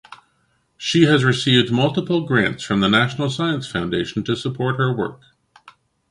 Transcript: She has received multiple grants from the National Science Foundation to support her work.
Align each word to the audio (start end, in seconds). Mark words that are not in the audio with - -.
She 0.77 1.03
has 1.03 1.23
received 1.23 1.71
multiple 1.71 2.25
grants 2.25 2.63
from 2.63 2.79
the 2.79 2.89
National 2.89 3.29
Science 3.29 3.67
Foundation 3.67 4.23
to 4.23 4.35
support 4.35 4.77
her 4.77 4.91
work. 4.91 5.19